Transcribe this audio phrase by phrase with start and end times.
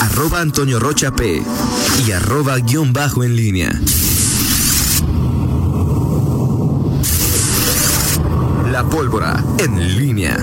[0.00, 1.42] arroba Antonio Rocha P
[2.06, 3.78] y arroba guion bajo en línea.
[8.72, 10.34] La pólvora en línea.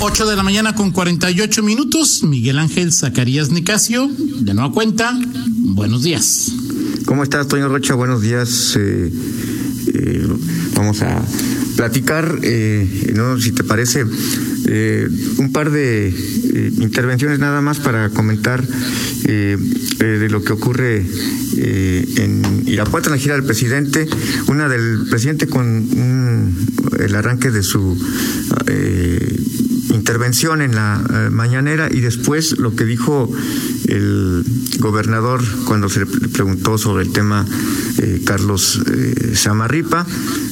[0.00, 2.24] 8 de la mañana con 48 minutos.
[2.24, 4.10] Miguel Ángel Zacarías Nicasio,
[4.40, 5.16] de nueva cuenta.
[5.58, 6.50] Buenos días.
[7.06, 7.94] ¿Cómo estás, Antonio Rocha?
[7.94, 8.74] Buenos días.
[8.76, 9.12] Eh,
[9.94, 10.28] eh,
[10.74, 11.22] vamos a
[11.76, 14.04] platicar, eh, no, si te parece,
[14.74, 18.64] eh, un par de eh, intervenciones nada más para comentar
[19.26, 19.58] eh,
[19.98, 21.04] de lo que ocurre
[21.54, 24.08] en Irapuato en la gira del presidente,
[24.46, 26.56] una del presidente con
[26.98, 27.98] el arranque de su
[29.92, 33.30] intervención en la mañanera y después lo que dijo
[33.88, 34.44] el
[34.78, 37.46] gobernador cuando se le preguntó sobre el tema
[38.24, 38.80] Carlos
[39.34, 40.06] Samarripa.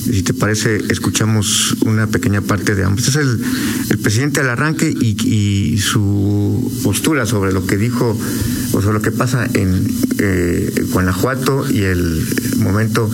[0.04, 3.08] Si te parece, escuchamos una pequeña parte de ambos.
[3.08, 3.40] Es el,
[3.90, 8.18] el presidente al arranque y, su postura sobre lo que dijo
[8.86, 9.86] o lo que pasa en
[10.18, 12.26] eh, Guanajuato y el
[12.58, 13.10] momento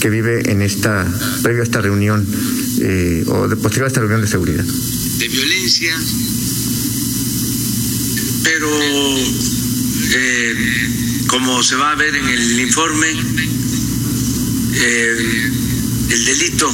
[0.00, 1.06] que vive en esta,
[1.42, 2.26] previo a esta reunión
[2.80, 4.64] eh, o de posterior a esta reunión de seguridad.
[4.64, 5.94] De violencia,
[8.44, 8.68] pero
[10.14, 10.54] eh,
[11.28, 13.06] como se va a ver en el informe,
[16.10, 16.72] el delito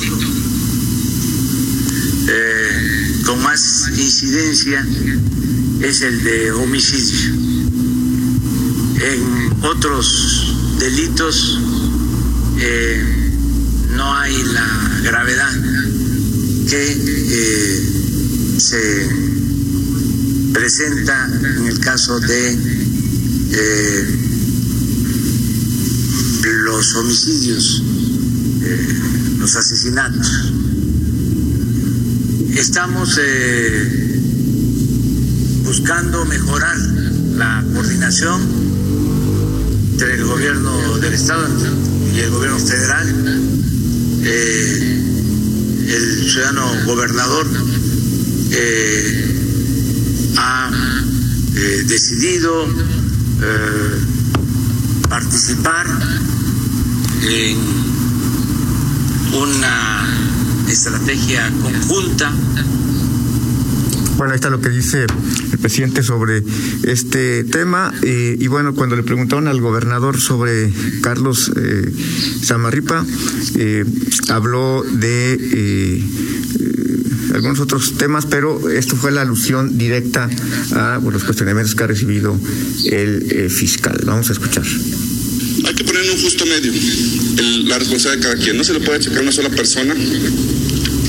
[3.25, 4.87] con más incidencia
[5.83, 7.46] es el de homicidio.
[8.99, 11.59] En otros delitos
[12.59, 13.33] eh,
[13.95, 15.53] no hay la gravedad
[16.67, 16.97] que
[17.29, 19.09] eh, se
[20.53, 22.59] presenta en el caso de
[23.53, 24.07] eh,
[26.65, 27.83] los homicidios,
[29.39, 30.53] los asesinatos.
[32.55, 33.21] Estamos
[35.65, 36.79] buscando mejorar
[37.37, 38.76] la coordinación
[39.97, 41.49] entre el gobierno del Estado
[42.15, 43.09] y el gobierno federal.
[44.25, 45.03] Eh,
[45.89, 47.47] el ciudadano gobernador
[48.51, 50.71] eh, ha
[51.87, 52.69] decidido
[55.09, 55.87] participar
[57.23, 57.57] en
[59.33, 60.07] una
[60.69, 62.35] estrategia conjunta.
[64.17, 65.05] Bueno, ahí está lo que dice
[65.53, 66.43] el presidente sobre
[66.85, 67.93] este tema.
[68.03, 70.73] Eh, y bueno, cuando le preguntaron al gobernador sobre
[71.03, 71.93] Carlos eh,
[73.59, 73.85] eh,
[74.29, 76.03] habló de
[77.35, 80.31] algunos otros temas, pero esto fue la alusión directa
[80.73, 82.39] a los cuestionamientos que ha recibido
[82.87, 84.01] el fiscal.
[84.07, 84.65] Vamos a escuchar.
[85.67, 86.73] Hay que poner un justo medio
[87.67, 88.57] la responsabilidad de cada quien.
[88.57, 89.95] No se le puede achacar a una sola persona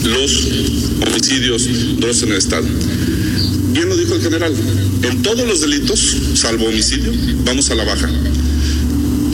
[0.03, 0.47] los
[1.05, 1.67] homicidios
[1.99, 2.67] dos en el Estado.
[3.71, 4.53] Bien lo dijo el general,
[5.03, 7.11] en todos los delitos, salvo homicidio,
[7.45, 8.09] vamos a la baja.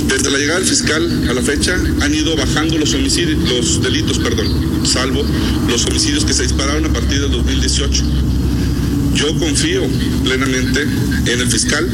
[0.08, 4.20] Desde la llegada del fiscal a la fecha han ido bajando los homicidios, los delitos,
[4.20, 5.26] perdón, salvo
[5.70, 8.04] los homicidios que se dispararon a partir del 2018.
[9.16, 9.84] Yo confío
[10.24, 11.88] plenamente en el fiscal,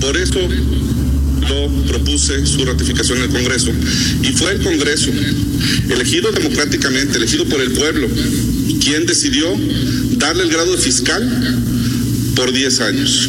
[0.00, 0.38] por eso
[1.50, 3.72] lo propuse su ratificación en el Congreso.
[4.22, 5.10] Y fue el Congreso,
[5.88, 8.08] elegido democráticamente, elegido por el pueblo,
[8.80, 9.46] quien decidió
[10.16, 11.22] darle el grado de fiscal
[12.36, 13.28] por 10 años.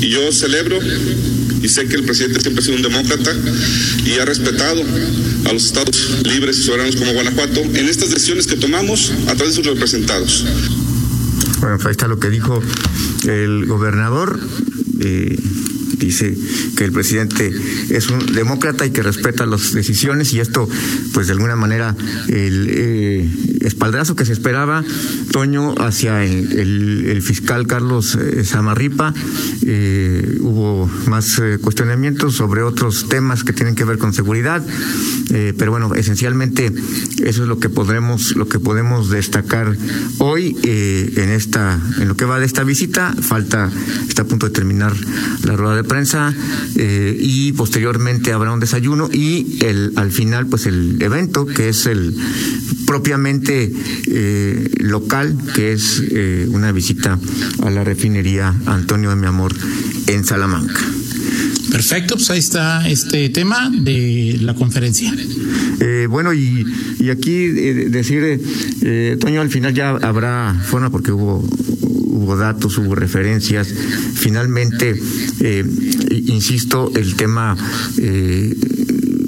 [0.00, 0.78] Y yo celebro
[1.62, 3.34] y sé que el presidente siempre ha sido un demócrata
[4.04, 4.82] y ha respetado
[5.46, 9.56] a los estados libres y soberanos como Guanajuato en estas decisiones que tomamos a través
[9.56, 10.44] de sus representados.
[11.60, 12.62] Bueno, pues ahí está lo que dijo
[13.26, 14.38] el gobernador.
[15.00, 15.38] Eh,
[15.98, 16.36] dice
[16.76, 17.50] que el presidente
[17.90, 20.68] es un demócrata y que respeta las decisiones y esto,
[21.12, 21.96] pues de alguna manera,
[22.28, 23.30] el eh,
[23.64, 24.84] espaldazo que se esperaba,
[25.32, 29.14] Toño, hacia el, fiscal Carlos eh, Samarripa,
[29.62, 34.62] eh, hubo más cuestionamientos sobre otros temas que tienen que ver con seguridad,
[35.56, 36.72] pero bueno, esencialmente
[37.22, 39.76] eso es lo que podremos, lo que podemos destacar
[40.18, 43.14] hoy en esta, en lo que va de esta visita.
[43.20, 43.70] Falta,
[44.08, 44.94] está a punto de terminar
[45.42, 46.34] la rueda de prensa
[46.76, 51.86] eh, y posteriormente habrá un desayuno y el al final pues el evento que es
[51.86, 52.16] el
[52.94, 53.72] propiamente
[54.06, 57.18] eh, local que es eh, una visita
[57.64, 59.52] a la refinería Antonio de mi amor
[60.06, 60.80] en Salamanca.
[61.72, 65.12] Perfecto, pues ahí está este tema de la conferencia.
[66.08, 66.64] bueno, y,
[67.00, 68.40] y aquí decir,
[69.18, 71.42] Toño, al final ya habrá forma porque hubo
[72.14, 73.74] hubo datos, hubo referencias.
[74.14, 74.94] Finalmente,
[75.40, 75.64] eh,
[76.26, 77.56] insisto, el tema
[77.98, 78.54] eh,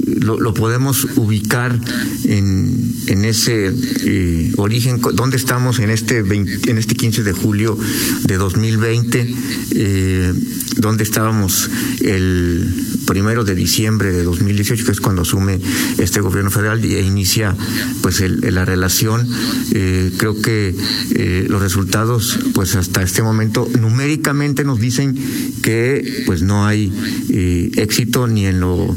[0.07, 1.79] lo, lo, podemos ubicar
[2.25, 3.73] en, en ese
[4.05, 7.77] eh, origen, dónde estamos en este, 20, en este 15 de julio
[8.25, 9.35] de 2020,
[9.73, 10.33] eh,
[10.77, 11.71] dónde estábamos
[12.01, 15.61] el primero de diciembre de 2018, que es cuando asume
[15.99, 17.57] este gobierno federal e inicia
[18.03, 19.27] pues el, la relación.
[19.73, 20.75] Eh, creo que
[21.15, 25.17] eh, los resultados, pues hasta este momento, numéricamente nos dicen
[25.63, 26.93] que pues no hay
[27.31, 28.95] eh, éxito ni en lo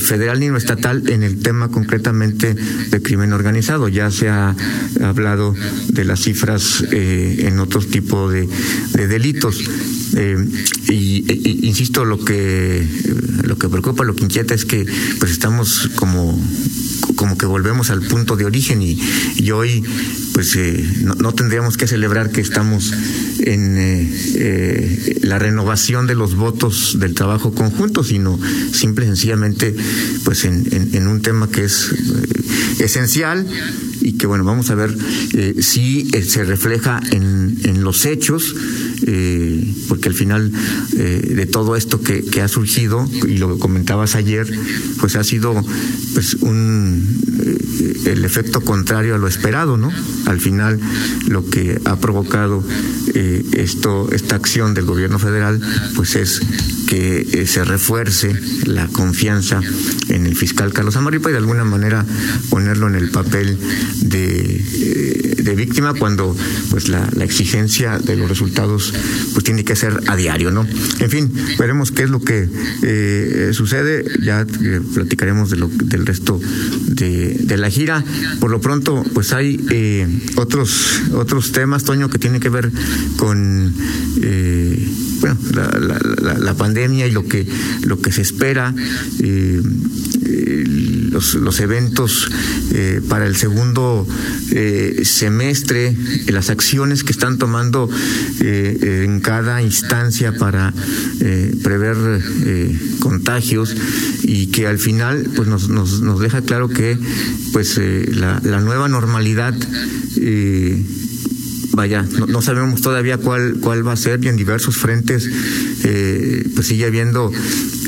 [0.00, 3.88] federal ni en lo estatal en el tema concretamente de crimen organizado.
[3.88, 4.54] Ya se ha
[5.02, 5.54] hablado
[5.88, 8.48] de las cifras en otro tipo de,
[8.94, 9.60] de delitos.
[10.88, 12.86] Y, y, insisto, lo que
[13.44, 14.86] lo que preocupa, lo que inquieta es que
[15.18, 16.40] pues estamos como
[17.16, 18.98] como que volvemos al punto de origen y,
[19.52, 19.84] hoy
[20.32, 22.92] pues eh, no, tendríamos que celebrar que estamos
[23.40, 28.40] en eh, eh, la renovación de los votos del trabajo conjunto, sino
[28.72, 29.74] simple y sencillamente
[30.24, 31.90] pues en, en, un tema que es
[32.80, 33.46] esencial
[34.02, 34.96] y que bueno, vamos a ver
[35.34, 38.54] eh, si eh, se refleja en, en los hechos,
[39.06, 40.52] eh, porque al final
[40.96, 44.46] eh, de todo esto que, que, ha surgido, y lo comentabas ayer,
[45.00, 45.54] pues ha sido
[46.14, 49.90] pues un eh, el efecto contrario a lo esperado, ¿no?
[50.26, 50.80] Al final
[51.28, 52.64] lo que ha provocado
[53.14, 55.60] eh, esto, esta acción del gobierno federal,
[55.96, 56.40] pues es
[56.92, 58.36] que eh, se refuerce
[58.66, 59.62] la confianza
[60.10, 62.04] en el fiscal Carlos Amaripa y de alguna manera
[62.50, 63.56] ponerlo en el papel
[64.02, 66.36] de, eh, de víctima cuando
[66.68, 68.92] pues la, exigencia de los resultados
[69.32, 70.66] pues tiene que ser a diario, ¿no?
[70.98, 72.46] En fin, veremos qué es lo que
[72.82, 74.44] eh, sucede, ya
[74.92, 76.40] platicaremos del resto
[76.88, 78.04] de, de, la gira.
[78.40, 82.70] Por lo pronto, pues hay otros otros temas, Toño, que tienen que ver
[83.16, 83.72] con
[85.22, 87.46] bueno, la, la, pandemia y lo que,
[87.84, 88.74] lo que se espera,
[89.20, 89.62] eh,
[90.26, 90.64] eh,
[91.12, 92.28] los, los, eventos
[92.72, 94.04] eh, para el segundo
[95.04, 95.96] semestre,
[96.26, 97.88] las acciones que están tomando
[98.40, 100.74] en cada instancia para
[101.62, 101.96] prever
[102.98, 103.76] contagios
[104.24, 106.98] y que al final pues nos, nos, nos deja claro que
[107.52, 109.54] pues la, nueva normalidad
[111.72, 115.28] vaya, no, sabemos todavía cuál, cuál va a ser y en diversos frentes
[115.84, 117.32] eh, pues sigue habiendo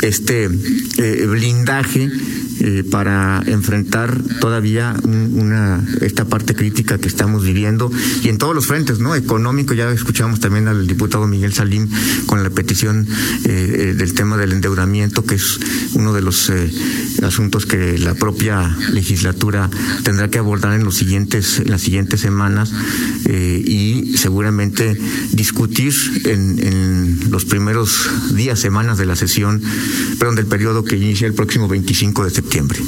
[0.02, 0.48] este
[0.98, 2.10] eh, blindaje
[2.60, 7.90] eh, para enfrentar todavía un, una esta parte crítica que estamos viviendo
[8.22, 9.14] y en todos los frentes, ¿no?
[9.14, 11.88] Económico, ya escuchamos también al diputado Miguel Salim
[12.26, 13.06] con la petición
[13.44, 15.58] del tema del endeudamiento, que es
[15.94, 16.50] uno de los
[17.22, 19.68] asuntos que la propia legislatura
[20.02, 22.72] tendrá que abordar en los siguientes, en las siguientes semanas
[23.64, 24.96] y seguramente
[25.32, 25.92] discutir
[26.24, 29.60] en, en los primeros días, semanas de la sesión,
[30.18, 32.78] perdón, del periodo que inicia el próximo 25 de septiembre septiembre.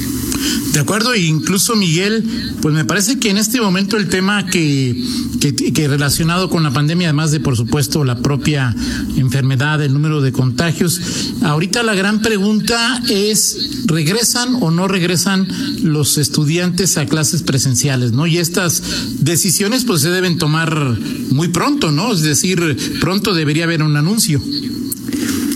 [0.73, 2.25] De acuerdo, e incluso Miguel,
[2.61, 5.03] pues me parece que en este momento el tema que,
[5.41, 8.75] que, relacionado con la pandemia, además de por supuesto la propia
[9.17, 11.01] enfermedad, el número de contagios,
[11.43, 15.49] ahorita la gran pregunta es, ¿regresan o no regresan
[15.83, 18.13] los estudiantes a clases presenciales?
[18.13, 18.27] ¿no?
[18.27, 18.83] Y estas
[19.21, 20.99] decisiones pues se deben tomar
[21.31, 22.13] muy pronto, ¿no?
[22.13, 24.43] Es decir, pronto debería haber un anuncio.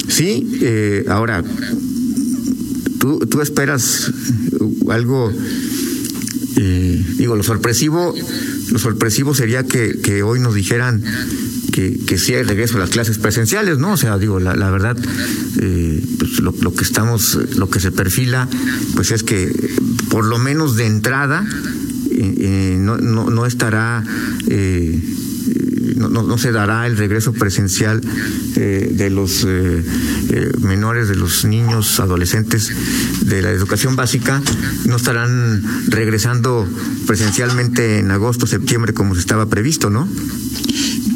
[0.08, 1.44] Sí, eh, ahora
[3.00, 4.12] tú, tú esperas
[4.88, 5.32] algo,
[6.56, 8.14] eh, digo, lo sorpresivo,
[8.70, 11.02] lo sorpresivo sería que, que hoy nos dijeran
[11.72, 13.94] que, que sí hay regreso a las clases presenciales, ¿no?
[13.94, 14.96] O sea, digo, la, verdad,
[15.60, 18.48] eh, pues lo, lo, que estamos, lo que se perfila,
[18.94, 19.50] pues es que
[20.10, 21.46] por lo menos de entrada
[22.10, 24.04] eh, no, no, estará
[25.96, 28.00] no, no, no, se dará el regreso presencial
[28.56, 29.84] eh, de los eh,
[30.30, 32.72] eh, menores, de los niños, adolescentes
[33.22, 34.42] de la educación básica,
[34.86, 36.66] no estarán regresando
[37.06, 40.08] presencialmente en agosto, septiembre como se estaba previsto, ¿no?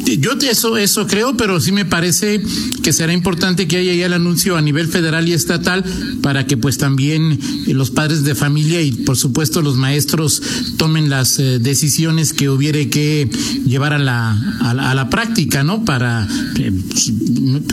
[0.05, 2.41] Yo eso, eso creo, pero sí me parece
[2.83, 5.83] que será importante que haya ya el anuncio a nivel federal y estatal
[6.21, 10.41] para que pues también los padres de familia y por supuesto los maestros
[10.77, 13.29] tomen las eh, decisiones que hubiere que
[13.65, 14.31] llevar a la,
[14.61, 15.85] a la, práctica, ¿no?
[15.85, 16.71] Para eh,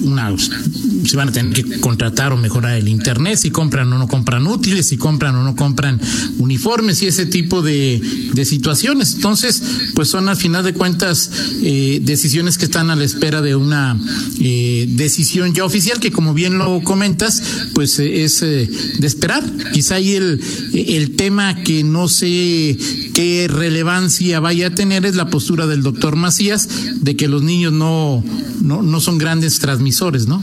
[0.02, 4.08] una, si van a tener que contratar o mejorar el internet, si compran o no
[4.08, 6.00] compran útiles, si compran o no compran
[6.38, 8.00] uniformes y ese tipo de,
[8.32, 9.14] de situaciones.
[9.14, 9.62] Entonces,
[9.94, 11.30] pues son al final de cuentas
[11.62, 13.98] eh, decisiones que están a la espera de una
[14.38, 17.42] eh, decisión ya oficial que como bien lo comentas,
[17.74, 19.44] pues eh, es eh, de esperar.
[19.72, 20.40] Quizá ahí el,
[20.72, 22.78] el tema que no sé
[23.12, 26.68] qué relevancia vaya a tener es la postura del doctor Macías
[27.00, 28.22] de que los niños no,
[28.60, 30.42] no, no son grandes transmisores, ¿no?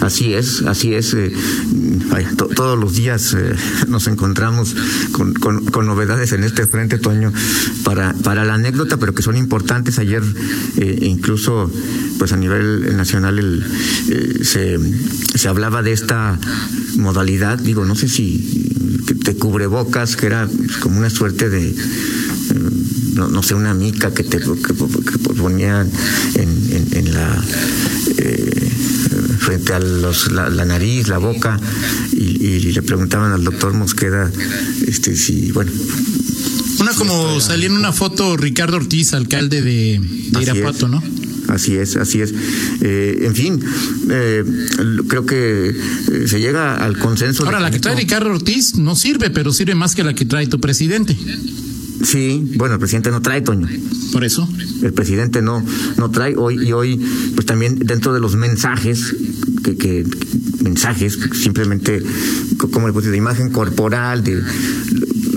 [0.00, 1.12] Así es, así es.
[1.14, 1.32] Eh,
[2.56, 3.54] todos los días eh,
[3.88, 4.74] nos encontramos
[5.12, 7.32] con, novedades en este frente, Toño,
[7.84, 9.98] para, para la anécdota, pero que son importantes.
[9.98, 10.22] Ayer
[10.78, 11.70] eh, incluso
[12.18, 13.66] pues a nivel nacional
[14.42, 14.78] se,
[15.48, 16.38] hablaba de esta
[16.96, 20.48] modalidad, digo, no sé si te cubrebocas, que era
[20.80, 21.74] como una suerte de
[23.14, 24.74] no, sé, una mica que te que,
[25.36, 25.90] ponían
[26.34, 27.42] en, en, la
[29.40, 31.58] frente a los, la, nariz, la boca,
[32.12, 34.30] y, le preguntaban al doctor Mosqueda
[34.86, 35.72] este, si, bueno.
[36.78, 40.00] Una como salía en una foto Ricardo Ortiz, alcalde de,
[40.40, 41.02] Irapuato, ¿no?
[41.48, 42.32] Así es, así es.
[42.80, 43.60] Eh, en fin,
[44.08, 44.44] eh,
[45.08, 47.44] creo que eh, se llega al consenso.
[47.44, 50.46] Ahora, la que trae Ricardo Ortiz no sirve, pero sirve más que la que trae
[50.46, 51.16] tu presidente.
[52.02, 53.68] Sí, bueno, el presidente no trae, Toño.
[54.12, 54.48] Por eso.
[54.82, 55.64] El presidente no,
[55.96, 56.96] no trae hoy y hoy,
[57.34, 59.14] pues también dentro de los mensajes,
[59.62, 60.06] que, que
[60.62, 62.02] mensajes, simplemente
[62.72, 64.42] como el de imagen corporal, de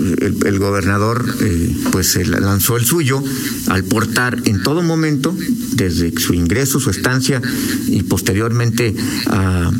[0.04, 3.22] el, gobernador eh, pues lanzó el suyo
[3.68, 5.36] al portar en todo momento,
[5.72, 7.40] desde su ingreso, su estancia
[7.88, 8.94] y posteriormente
[9.26, 9.70] a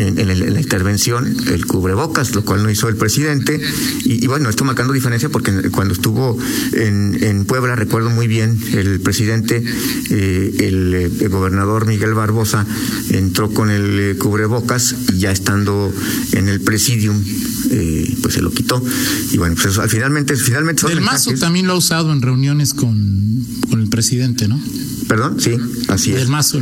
[0.00, 3.60] en, la intervención el cubrebocas, lo cual no hizo el presidente.
[4.04, 6.38] Y, bueno, esto marcando diferencia porque cuando estuvo
[6.72, 9.62] en, en Puebla, recuerdo muy bien, el presidente,
[10.10, 12.66] eh, el, gobernador Miguel Barbosa,
[13.10, 15.92] entró con el cubrebocas y ya estando
[16.32, 17.22] en el presidium,
[17.70, 18.82] eh, pues se lo quitó.
[19.30, 23.80] Y bueno, pues finalmente, finalmente El Mazo también lo ha usado en reuniones con, con
[23.80, 24.60] el presidente, ¿no?
[25.08, 25.52] Perdón, sí,
[25.88, 26.22] así es.
[26.22, 26.60] El Mazo,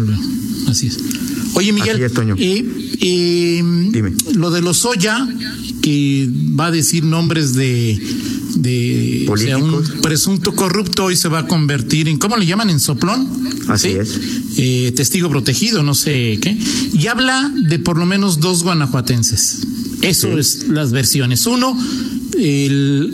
[0.68, 0.98] así es.
[1.54, 2.00] Oye, Miguel,
[3.00, 4.14] eh, Dime.
[4.34, 5.26] lo de los Oya,
[5.82, 8.00] que va a decir nombres de,
[8.56, 12.70] de o sea, un presunto corrupto hoy se va a convertir en, ¿cómo le llaman?
[12.70, 13.28] En soplón.
[13.68, 14.18] Así es.
[14.56, 16.56] Eh, testigo protegido, no sé qué.
[16.92, 19.58] Y habla de por lo menos dos guanajuatenses.
[20.02, 21.46] Eso es las versiones.
[21.46, 21.76] Uno,
[22.38, 23.12] el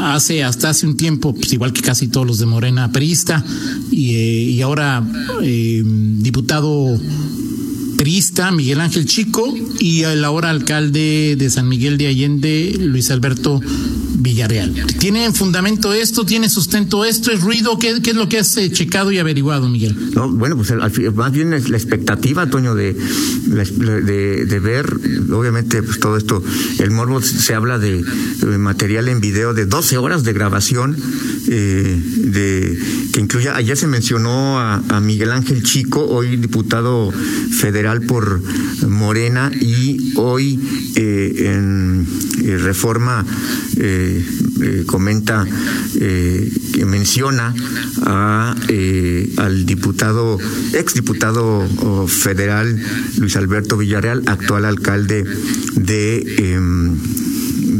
[0.00, 3.44] hace hasta hace un tiempo, pues igual que casi todos los de Morena, perista,
[3.90, 5.02] y, eh, y ahora
[5.42, 6.98] eh, diputado
[8.52, 13.60] Miguel Ángel Chico y el ahora alcalde de San Miguel de Allende, Luis Alberto
[14.16, 14.72] Villarreal.
[14.98, 16.24] ¿Tiene fundamento esto?
[16.24, 17.30] ¿Tiene sustento esto?
[17.30, 17.78] ¿Es ruido?
[17.78, 19.96] ¿Qué, es lo que has eh, checado y averiguado, Miguel?
[20.14, 20.72] No, bueno, pues
[21.14, 24.86] más bien es la expectativa, Toño, de, de, ver,
[25.32, 26.42] obviamente, pues todo esto,
[26.78, 28.04] el morbo se habla de,
[28.58, 30.96] material en video de 12 horas de grabación,
[31.48, 32.78] eh, de
[33.12, 37.12] que incluya, ayer se mencionó a, Miguel Ángel Chico, hoy diputado
[37.50, 38.40] federal por
[38.88, 40.60] Morena, y hoy
[40.96, 42.06] eh, en
[42.64, 43.24] Reforma
[43.76, 45.46] eh, comenta,
[46.00, 47.54] eh, que menciona
[48.02, 50.38] a, eh, al diputado,
[50.72, 51.66] exdiputado
[52.06, 52.80] federal
[53.18, 55.24] Luis Alberto Villarreal, actual alcalde
[55.74, 56.96] de, em,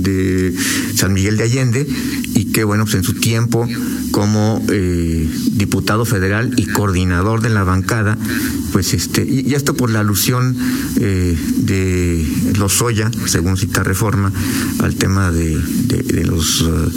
[0.02, 0.54] de
[0.96, 1.86] San Miguel de Allende,
[2.34, 3.68] y que, bueno, pues en su tiempo
[4.14, 8.16] como eh, diputado federal y coordinador de la bancada,
[8.70, 10.56] pues este, y, esto por la alusión
[11.00, 12.24] eh, de
[12.56, 14.30] Lozoya, según cita Reforma,
[14.78, 16.92] al tema de, de, los uh,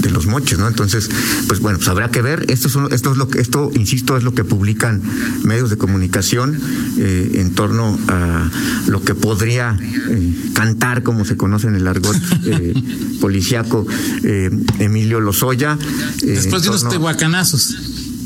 [0.00, 0.68] de los moches, ¿no?
[0.68, 1.08] Entonces,
[1.46, 2.44] pues bueno, pues habrá que ver.
[2.50, 5.00] Esto es, esto es lo que, esto, insisto, es lo que publican
[5.44, 6.60] medios de comunicación
[6.98, 8.50] eh, en torno a
[8.88, 9.78] lo que podría
[10.52, 12.16] cantar, como se conoce en el argot
[13.22, 13.86] policiaco,
[14.78, 15.78] Emilio Lozoya.
[16.22, 17.74] Después de unos tehuacanazos.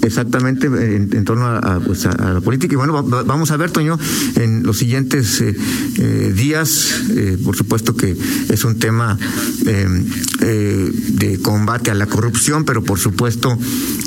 [0.03, 2.75] Exactamente, en, torno pues, a, la política.
[2.75, 3.97] Y bueno, vamos a ver, Toño,
[4.35, 5.57] en los siguientes eh,
[5.99, 8.17] eh, días, eh, por supuesto que
[8.49, 9.17] es un tema
[9.63, 13.57] de combate a la corrupción, pero por supuesto,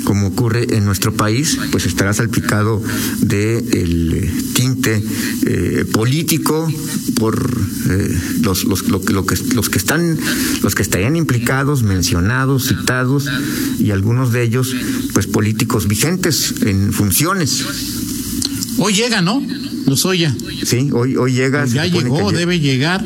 [0.04, 2.82] como ocurre en nuestro país, pues estará salpicado
[3.20, 5.02] de el tinte
[5.92, 6.70] político
[7.18, 7.56] por
[8.42, 10.18] los, los, lo, lo que, los que están,
[10.62, 13.28] los que estarían implicados, mencionados, citados,
[13.78, 14.74] y algunos de ellos,
[15.14, 17.64] pues políticos vigentes en funciones.
[18.78, 19.42] Hoy llega, ¿no?
[19.86, 20.34] Lozoya.
[20.64, 21.62] Sí, hoy, hoy llega.
[21.62, 23.04] Pues ya llegó, debe llegar.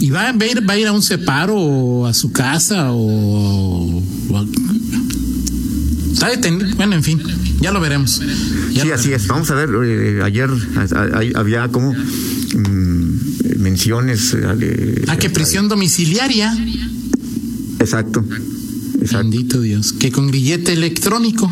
[0.00, 4.02] ¿Y va a, ver, va a ir a un separo o a su casa o.?
[6.76, 7.20] Bueno, en fin,
[7.60, 8.20] ya lo veremos.
[8.72, 9.26] sí, así es.
[9.26, 10.50] Vamos a ver, eh, ayer
[11.34, 14.34] había como mm, menciones.
[14.34, 16.52] Eh, ¿A qué prisión domiciliaria?
[17.80, 18.24] Exacto,
[19.00, 19.18] exacto.
[19.18, 19.92] Bendito Dios.
[19.92, 21.50] Que con grillete electrónico.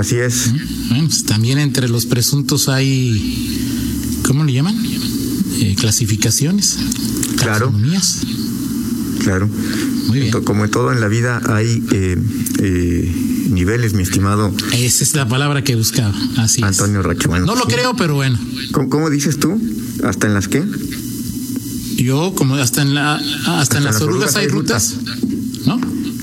[0.00, 0.50] Así es.
[0.88, 4.74] Pues, también entre los presuntos hay, ¿cómo le llaman?
[5.60, 6.78] Eh, clasificaciones.
[7.36, 7.70] Claro.
[9.20, 9.46] Claro.
[10.06, 10.32] Muy bien.
[10.42, 12.16] Como en todo en la vida hay eh,
[12.60, 13.14] eh,
[13.50, 16.14] niveles, mi estimado Esa es la palabra que buscaba.
[16.38, 17.02] Así Antonio.
[17.02, 17.44] Rachumano.
[17.44, 18.38] No lo creo, pero bueno.
[18.72, 19.60] ¿Cómo, cómo dices tú?
[20.02, 20.64] ¿Hasta en las qué?
[21.96, 24.94] Yo, como hasta en la hasta, en las orugas hay rutas.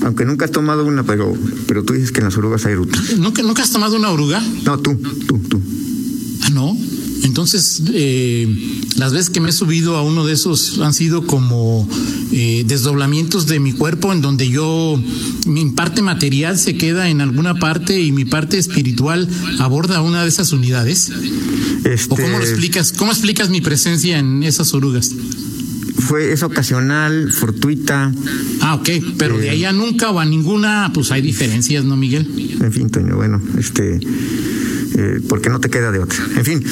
[0.08, 1.34] Aunque nunca has tomado una, pero,
[1.66, 2.98] pero tú dices que en las orugas hay ruta.
[3.18, 4.42] ¿Nunca, ¿Nunca has tomado una oruga?
[4.64, 4.96] No, tú,
[5.26, 5.60] tú, tú.
[6.44, 6.74] Ah, no.
[7.24, 8.48] Entonces, eh,
[8.96, 11.86] las veces que me he subido a uno de esos han sido como
[12.32, 14.98] eh, desdoblamientos de mi cuerpo en donde yo,
[15.44, 20.28] mi parte material se queda en alguna parte y mi parte espiritual aborda una de
[20.30, 21.12] esas unidades.
[21.84, 22.94] Este, ¿O cómo lo explicas?
[22.96, 25.10] ¿Cómo explicas mi presencia en esas orugas?
[25.98, 28.12] Fue, es ocasional, fortuita.
[28.60, 28.88] Ah, ok,
[29.18, 32.26] pero de ahí a nunca o a ninguna, pues hay diferencias, ¿no, Miguel?
[32.60, 33.98] En fin, Toño, bueno, este,
[34.96, 36.18] eh, porque no te queda de otra.
[36.36, 36.64] En fin,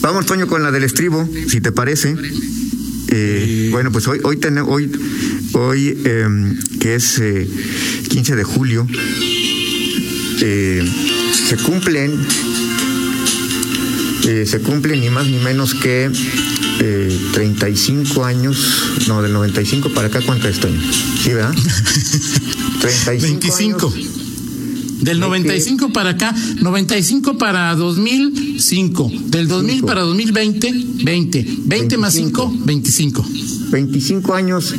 [0.00, 2.16] vamos, Toño, con la del estribo, si te parece.
[3.10, 4.90] Eh, bueno, pues hoy, hoy tenemos, hoy,
[5.52, 6.28] hoy eh,
[6.80, 7.22] que es
[8.08, 8.86] 15 de julio,
[10.38, 12.12] se cumplen,
[14.46, 16.10] se cumplen ni más ni menos que
[16.80, 18.56] eh, 35 años,
[19.06, 20.80] no, del 95 para acá, ¿cuánto es, Toño?
[21.22, 21.54] Sí, ¿verdad?
[22.80, 23.86] 35 25.
[23.86, 24.18] Años.
[25.00, 25.92] Del 95 que...
[25.92, 29.12] para acá, 95 para 2005.
[29.26, 29.86] Del 2000 5.
[29.86, 30.72] para 2020,
[31.04, 31.46] 20.
[31.64, 32.00] 20 25.
[32.00, 33.26] más 5, 25.
[33.70, 34.74] 25 años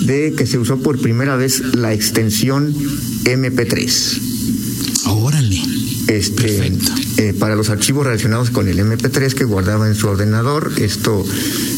[0.00, 2.74] de que se usó por primera vez la extensión
[3.24, 4.20] MP3.
[5.06, 5.67] Órale.
[6.08, 6.72] Este,
[7.18, 10.72] eh, para los archivos relacionados con el MP3 que guardaba en su ordenador.
[10.78, 11.24] Esto,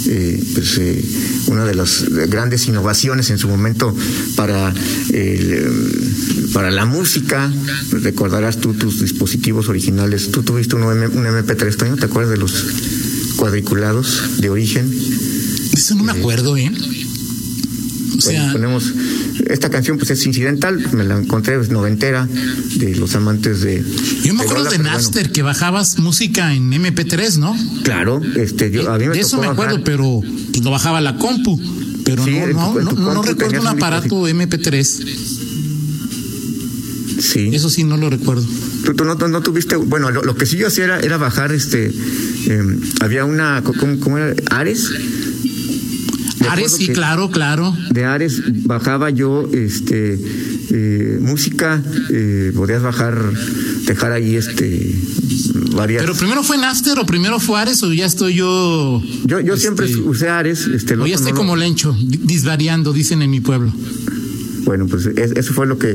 [0.07, 1.05] eh, pues, eh,
[1.49, 3.95] una de las grandes innovaciones en su momento
[4.37, 4.73] para,
[5.13, 7.53] el, para la música.
[7.91, 10.31] Recordarás tú tus dispositivos originales.
[10.31, 12.67] Tú tuviste un, un MP3, Toño, ¿te acuerdas de los
[13.37, 14.91] cuadriculados de origen?
[15.73, 16.71] Eso no me acuerdo, ¿eh?
[18.17, 18.93] O sea, ponemos
[19.49, 22.29] esta canción pues es incidental, me la encontré es noventera
[22.77, 23.83] de los amantes de
[24.25, 25.33] Yo me acuerdo de, de Napster bueno.
[25.33, 27.57] que bajabas música en MP3, ¿no?
[27.85, 29.85] Claro, este yo a mí me De eso me acuerdo, bajar.
[29.85, 31.61] pero pues, lo bajaba la compu,
[32.05, 34.85] pero Sí, no tu- no no, recuerdo un un aparato MP3.
[37.21, 37.51] Sí.
[37.53, 38.45] Eso sí no lo recuerdo.
[38.85, 41.17] Tú, tú no, no- no tuviste, bueno, lo, lo que sí yo hacía era, era
[41.19, 41.87] bajar este
[42.47, 42.63] eh,
[43.01, 44.35] había una ¿cómo, cómo era?
[44.51, 44.91] Ares.
[46.49, 47.77] Ares sí, claro, claro.
[47.91, 50.19] de Ares bajaba yo este
[50.71, 53.19] eh, música, eh, podías bajar,
[53.87, 54.95] dejar ahí este
[55.75, 56.03] varias.
[56.03, 59.87] Pero primero fue Napster o primero fue Ares o ya estoy yo yo yo siempre
[59.87, 63.31] este, usé Ares, este o ya estoy no lo- como lencho, di- disvariando, dicen en
[63.31, 63.73] mi pueblo.
[64.65, 65.95] Bueno, pues es- eso fue lo que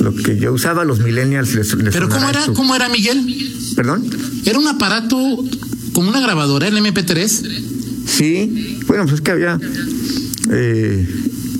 [0.00, 2.54] lo que yo usaba, los millennials les, les Pero ¿cómo era, esto.
[2.54, 3.24] cómo era Miguel?
[3.76, 4.04] ¿Perdón?
[4.44, 5.16] Era un aparato
[5.92, 7.42] como una grabadora, el MP3.
[8.20, 9.58] Sí, bueno, pues es que había
[10.50, 11.06] eh,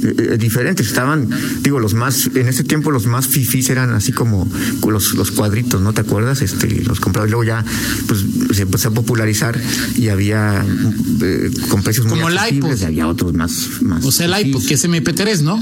[0.02, 1.26] eh, diferentes, estaban,
[1.62, 4.46] digo, los más, en ese tiempo los más fifís eran así como
[4.86, 6.42] los, los cuadritos, ¿no te acuerdas?
[6.42, 7.64] Este, los compraba y luego ya
[8.06, 9.58] pues se empezó a popularizar
[9.96, 10.62] y había
[11.22, 14.48] eh, con precios muy Como el accesibles y había otros más, más O sea, el
[14.48, 15.58] iPod, que es MP3, ¿no?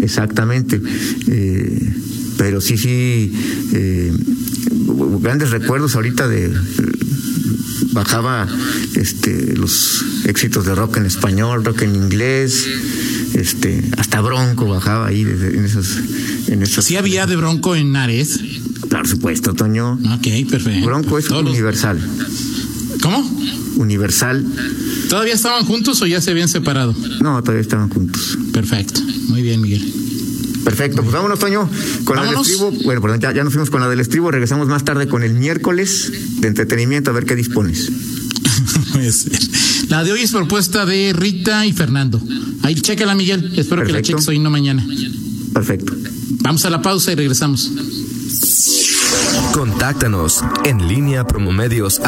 [0.00, 0.82] Exactamente.
[2.36, 3.32] Pero sí, sí,
[5.20, 6.50] grandes recuerdos ahorita de...
[7.92, 8.48] bajaba
[8.96, 12.66] este los éxitos de rock en español, rock en inglés,
[13.34, 15.86] este hasta Bronco bajaba ahí desde- en esas
[16.48, 18.40] en esas Sí había de Bronco en Ares.
[18.90, 19.92] Por supuesto, Toño.
[19.94, 20.86] Ok, perfecto.
[20.86, 21.98] Bronco es Todos los- universal,
[23.00, 23.18] ¿Cómo?
[23.76, 24.44] universal.
[25.08, 26.94] ¿Todavía estaban juntos o ya se habían separado?
[27.20, 28.38] No, todavía estaban juntos.
[28.52, 29.00] Perfecto.
[29.28, 29.82] Muy bien, Miguel.
[30.64, 31.68] Perfecto, pues vámonos, Toño,
[32.04, 32.48] con la del Vámonos.
[32.48, 32.70] estribo.
[32.84, 35.34] Bueno, perdón, ya, ya nos fuimos con la del estribo, regresamos más tarde con el
[35.34, 37.90] miércoles de entretenimiento, a ver qué dispones.
[38.92, 39.38] Puede ser.
[39.88, 42.20] La de hoy es propuesta de Rita y Fernando.
[42.62, 43.52] Ahí chécala, Miguel.
[43.56, 44.86] Espero que la cheques hoy, no mañana.
[45.52, 45.94] Perfecto.
[46.42, 47.70] Vamos a la pausa y regresamos.
[49.52, 52.00] Contáctanos en línea promomedios